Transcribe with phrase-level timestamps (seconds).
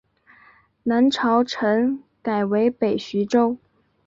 [0.81, 3.55] 南朝陈改为北徐州。